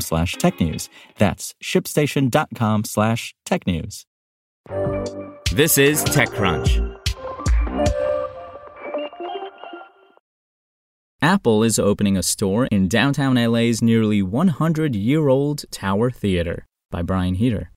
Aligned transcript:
slash 0.00 0.36
technews. 0.36 0.88
That's 1.18 1.54
shipstation.com 1.62 2.84
slash 2.84 3.34
technews. 3.46 4.04
This 5.52 5.78
is 5.78 6.02
TechCrunch. 6.04 6.94
Apple 11.20 11.62
is 11.62 11.78
opening 11.78 12.16
a 12.16 12.22
store 12.22 12.66
in 12.66 12.86
downtown 12.88 13.36
LA's 13.36 13.80
nearly 13.80 14.22
100 14.22 14.94
year 14.94 15.28
old 15.28 15.64
Tower 15.70 16.10
Theater 16.10 16.66
by 16.90 17.02
Brian 17.02 17.34
Heater. 17.34 17.70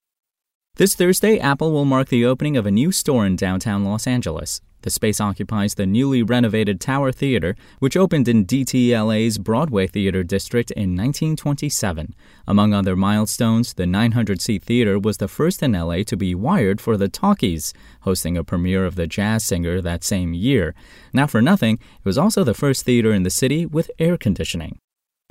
This 0.77 0.94
Thursday, 0.94 1.40
Apple 1.40 1.72
will 1.72 1.86
mark 1.86 2.09
the 2.09 2.23
opening 2.23 2.55
of 2.55 2.67
a 2.67 2.72
new 2.72 2.91
store 2.91 3.25
in 3.25 3.36
downtown 3.36 3.83
Los 3.83 4.06
Angeles. 4.06 4.61
The 4.84 4.92
space 4.92 5.19
occupies 5.19 5.73
the 5.73 5.88
newly 5.88 6.22
renovated 6.22 6.80
Tower 6.80 7.11
Theater, 7.11 7.56
which 7.80 7.97
opened 7.97 8.28
in 8.28 8.45
DTLA's 8.45 9.39
Broadway 9.39 9.88
Theater 9.88 10.22
District 10.22 10.69
in 10.69 10.95
1927. 10.95 12.14
Among 12.47 12.75
other 12.75 12.95
milestones, 12.95 13.73
the 13.73 13.88
900 13.88 14.39
seat 14.39 14.61
theater 14.61 15.00
was 15.00 15.17
the 15.17 15.28
first 15.28 15.64
in 15.64 15.72
LA 15.72 16.03
to 16.03 16.16
be 16.16 16.36
wired 16.36 16.80
for 16.80 16.95
the 16.95 17.09
talkies, 17.09 17.73
hosting 18.02 18.38
a 18.38 18.44
premiere 18.44 18.86
of 18.86 18.94
The 18.94 19.08
Jazz 19.08 19.44
Singer 19.44 19.81
that 19.81 20.03
same 20.03 20.36
year. 20.36 20.75
Not 21.12 21.31
for 21.31 21.41
nothing, 21.41 21.80
it 21.80 22.06
was 22.06 22.19
also 22.19 22.44
the 22.44 22.53
first 22.53 22.86
theater 22.86 23.12
in 23.12 23.23
the 23.23 23.31
city 23.31 23.66
with 23.66 23.89
air 23.97 24.16
conditioning. 24.16 24.78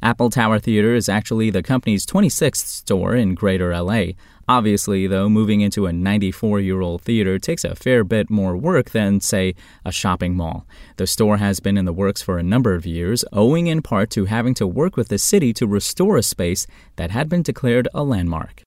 Apple 0.03 0.29
Tower 0.29 0.59
Theater 0.59 0.95
is 0.95 1.09
actually 1.09 1.49
the 1.49 1.63
company's 1.63 2.05
26th 2.05 2.67
store 2.67 3.15
in 3.15 3.35
Greater 3.35 3.75
LA. 3.75 4.09
Obviously, 4.47 5.07
though, 5.07 5.31
moving 5.31 5.63
into 5.63 5.87
a 5.87 5.93
94 5.93 6.61
year 6.61 6.83
old 6.83 7.01
theater 7.01 7.39
takes 7.39 7.65
a 7.65 7.75
fair 7.75 8.05
bit 8.05 8.29
more 8.29 8.59
work 8.59 8.91
than, 8.91 9.23
say, 9.23 9.55
a 9.87 9.91
shopping 9.91 10.37
mall. 10.37 10.67
The 10.99 11.07
store 11.07 11.39
has 11.39 11.61
been 11.61 11.79
in 11.79 11.87
the 11.87 11.95
works 11.95 12.21
for 12.21 12.37
a 12.37 12.43
number 12.43 12.75
of 12.75 12.85
years, 12.85 13.25
owing 13.33 13.69
in 13.69 13.81
part 13.81 14.11
to 14.11 14.27
having 14.27 14.53
to 14.55 14.67
work 14.67 14.99
with 14.99 15.09
the 15.09 15.17
city 15.17 15.55
to 15.55 15.67
restore 15.67 16.19
a 16.19 16.23
space 16.23 16.67
that 16.97 17.11
had 17.11 17.31
been 17.31 17.43
declared 17.43 17.89
a 17.95 18.05
landmark. 18.05 18.63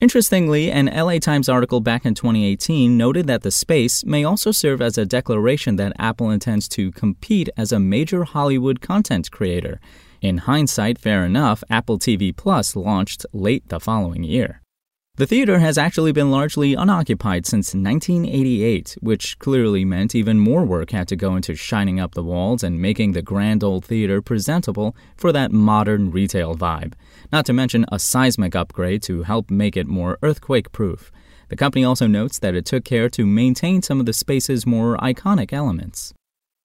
Interestingly, 0.00 0.68
an 0.72 0.86
LA 0.86 1.20
Times 1.20 1.48
article 1.48 1.80
back 1.80 2.04
in 2.04 2.16
2018 2.16 2.96
noted 2.96 3.28
that 3.28 3.42
the 3.42 3.52
space 3.52 4.04
may 4.04 4.24
also 4.24 4.50
serve 4.50 4.82
as 4.82 4.98
a 4.98 5.06
declaration 5.06 5.76
that 5.76 5.92
Apple 5.96 6.30
intends 6.30 6.66
to 6.70 6.90
compete 6.90 7.48
as 7.56 7.70
a 7.70 7.78
major 7.78 8.24
Hollywood 8.24 8.80
content 8.80 9.30
creator. 9.30 9.80
In 10.22 10.38
hindsight, 10.38 11.00
fair 11.00 11.24
enough, 11.24 11.64
Apple 11.68 11.98
TV 11.98 12.34
Plus 12.34 12.76
launched 12.76 13.26
late 13.32 13.68
the 13.70 13.80
following 13.80 14.22
year. 14.22 14.62
The 15.16 15.26
theater 15.26 15.58
has 15.58 15.76
actually 15.76 16.12
been 16.12 16.30
largely 16.30 16.74
unoccupied 16.74 17.44
since 17.44 17.74
1988, 17.74 18.98
which 19.00 19.36
clearly 19.40 19.84
meant 19.84 20.14
even 20.14 20.38
more 20.38 20.64
work 20.64 20.92
had 20.92 21.08
to 21.08 21.16
go 21.16 21.34
into 21.34 21.56
shining 21.56 21.98
up 21.98 22.14
the 22.14 22.22
walls 22.22 22.62
and 22.62 22.80
making 22.80 23.12
the 23.12 23.20
grand 23.20 23.64
old 23.64 23.84
theater 23.84 24.22
presentable 24.22 24.94
for 25.16 25.32
that 25.32 25.50
modern 25.50 26.12
retail 26.12 26.54
vibe. 26.54 26.94
Not 27.32 27.44
to 27.46 27.52
mention 27.52 27.84
a 27.90 27.98
seismic 27.98 28.54
upgrade 28.54 29.02
to 29.02 29.24
help 29.24 29.50
make 29.50 29.76
it 29.76 29.88
more 29.88 30.18
earthquake 30.22 30.70
proof. 30.70 31.10
The 31.48 31.56
company 31.56 31.84
also 31.84 32.06
notes 32.06 32.38
that 32.38 32.54
it 32.54 32.64
took 32.64 32.84
care 32.84 33.08
to 33.08 33.26
maintain 33.26 33.82
some 33.82 33.98
of 33.98 34.06
the 34.06 34.12
space's 34.12 34.66
more 34.66 34.96
iconic 34.98 35.52
elements. 35.52 36.14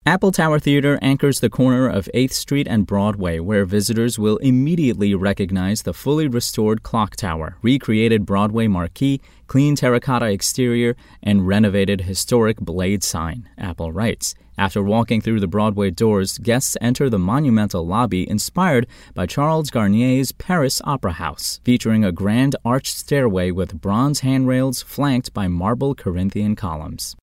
Apple 0.08 0.32
Tower 0.32 0.58
Theater 0.58 0.98
anchors 1.02 1.42
the 1.42 1.50
corner 1.50 1.86
of 1.86 2.08
8th 2.14 2.32
Street 2.32 2.66
and 2.66 2.88
Broadway, 2.88 3.40
where 3.40 3.66
visitors 3.66 4.18
will 4.18 4.38
immediately 4.38 5.14
recognize 5.14 5.82
the 5.82 5.94
fully 5.94 6.30
restored 6.30 6.82
clock 6.82 7.18
tower, 7.18 7.58
recreated 7.62 8.26
Broadway 8.26 8.68
marquee, 8.68 9.20
clean 9.48 9.76
terracotta 9.76 10.28
exterior, 10.28 10.96
and 11.22 11.46
renovated 11.46 12.00
historic 12.00 12.56
blade 12.58 13.04
sign, 13.04 13.50
Apple 13.58 13.92
writes. 13.92 14.34
After 14.58 14.82
walking 14.82 15.20
through 15.20 15.42
the 15.42 15.46
Broadway 15.46 15.92
doors, 15.92 16.38
guests 16.38 16.78
enter 16.80 17.10
the 17.10 17.20
monumental 17.20 17.86
lobby 17.86 18.30
inspired 18.30 18.88
by 19.14 19.26
Charles 19.26 19.70
Garnier's 19.70 20.32
Paris 20.32 20.82
Opera 20.86 21.12
House, 21.12 21.60
featuring 21.66 22.06
a 22.06 22.14
grand 22.14 22.56
arched 22.64 22.96
stairway 22.96 23.52
with 23.52 23.82
bronze 23.82 24.22
handrails 24.22 24.82
flanked 24.82 25.34
by 25.34 25.50
marble 25.50 25.94
Corinthian 25.94 26.56
columns. 26.56 27.18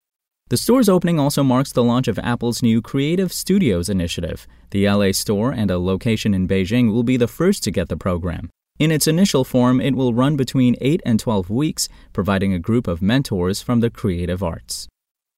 The 0.49 0.59
store's 0.59 0.91
opening 0.91 1.19
also 1.19 1.43
marks 1.43 1.73
the 1.73 1.83
launch 1.83 2.07
of 2.07 2.19
Apple's 2.19 2.63
new 2.63 2.83
Creative 2.83 3.33
Studios 3.33 3.89
initiative. 3.89 4.47
The 4.73 4.87
LA 4.87 5.13
store 5.13 5.53
and 5.53 5.71
a 5.71 5.79
location 5.79 6.35
in 6.35 6.47
Beijing 6.47 6.93
will 6.93 7.03
be 7.03 7.17
the 7.17 7.27
first 7.27 7.65
to 7.65 7.71
get 7.71 7.89
the 7.89 7.97
program. 7.97 8.51
In 8.79 8.91
its 8.91 9.07
initial 9.07 9.45
form, 9.45 9.81
it 9.81 9.95
will 9.95 10.13
run 10.13 10.37
between 10.37 10.77
8 10.83 11.01
and 11.07 11.19
12 11.19 11.49
weeks, 11.49 11.89
providing 12.13 12.53
a 12.53 12.59
group 12.59 12.87
of 12.87 13.01
mentors 13.01 13.63
from 13.63 13.81
the 13.81 13.89
creative 13.89 14.43
arts. 14.43 14.87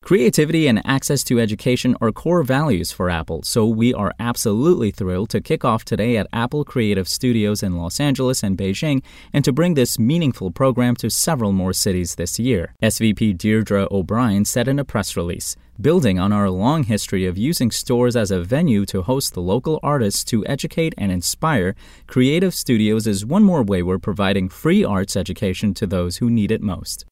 Creativity 0.06 0.68
and 0.68 0.80
access 0.86 1.24
to 1.24 1.40
education 1.40 1.96
are 2.00 2.12
core 2.12 2.44
values 2.44 2.92
for 2.92 3.10
Apple, 3.10 3.42
so 3.42 3.66
we 3.66 3.92
are 3.92 4.14
absolutely 4.20 4.92
thrilled 4.92 5.30
to 5.30 5.40
kick 5.40 5.64
off 5.64 5.84
today 5.84 6.16
at 6.16 6.28
Apple 6.32 6.64
Creative 6.64 7.08
Studios 7.08 7.60
in 7.60 7.76
Los 7.76 7.98
Angeles 7.98 8.44
and 8.44 8.56
Beijing 8.56 9.02
and 9.32 9.44
to 9.44 9.52
bring 9.52 9.74
this 9.74 9.98
meaningful 9.98 10.52
program 10.52 10.94
to 10.94 11.10
several 11.10 11.50
more 11.50 11.72
cities 11.72 12.14
this 12.14 12.38
year, 12.38 12.72
SVP 12.80 13.36
Deirdre 13.36 13.88
O'Brien 13.90 14.44
said 14.44 14.68
in 14.68 14.78
a 14.78 14.84
press 14.84 15.16
release. 15.16 15.56
Building 15.80 16.20
on 16.20 16.32
our 16.32 16.50
long 16.50 16.84
history 16.84 17.26
of 17.26 17.36
using 17.36 17.72
stores 17.72 18.14
as 18.14 18.30
a 18.30 18.44
venue 18.44 18.86
to 18.86 19.02
host 19.02 19.34
the 19.34 19.42
local 19.42 19.80
artists 19.82 20.22
to 20.26 20.46
educate 20.46 20.94
and 20.96 21.10
inspire, 21.10 21.74
Creative 22.06 22.54
Studios 22.54 23.08
is 23.08 23.26
one 23.26 23.42
more 23.42 23.64
way 23.64 23.82
we're 23.82 23.98
providing 23.98 24.48
free 24.50 24.84
arts 24.84 25.16
education 25.16 25.74
to 25.74 25.84
those 25.84 26.18
who 26.18 26.30
need 26.30 26.52
it 26.52 26.62
most. 26.62 27.06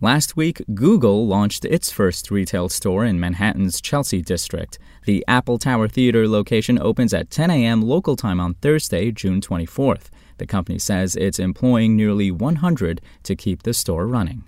Last 0.00 0.36
week, 0.36 0.62
Google 0.74 1.26
launched 1.26 1.64
its 1.64 1.90
first 1.90 2.30
retail 2.30 2.68
store 2.68 3.04
in 3.04 3.18
Manhattan's 3.18 3.80
Chelsea 3.80 4.22
district. 4.22 4.78
The 5.06 5.24
Apple 5.26 5.58
Tower 5.58 5.88
Theater 5.88 6.28
location 6.28 6.78
opens 6.80 7.12
at 7.12 7.30
10 7.30 7.50
a.m. 7.50 7.82
local 7.82 8.14
time 8.14 8.38
on 8.38 8.54
Thursday, 8.54 9.10
June 9.10 9.40
24th. 9.40 10.04
The 10.36 10.46
company 10.46 10.78
says 10.78 11.16
it's 11.16 11.40
employing 11.40 11.96
nearly 11.96 12.30
100 12.30 13.00
to 13.24 13.34
keep 13.34 13.64
the 13.64 13.74
store 13.74 14.06
running. 14.06 14.44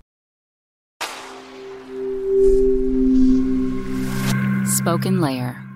SpokenLayer 4.63 5.67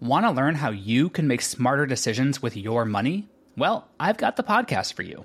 Want 0.00 0.26
to 0.26 0.30
learn 0.30 0.56
how 0.56 0.70
you 0.72 1.08
can 1.08 1.26
make 1.26 1.40
smarter 1.40 1.86
decisions 1.86 2.42
with 2.42 2.54
your 2.54 2.84
money? 2.84 3.30
Well, 3.56 3.88
I've 3.98 4.18
got 4.18 4.36
the 4.36 4.42
podcast 4.42 4.92
for 4.92 5.02
you. 5.02 5.24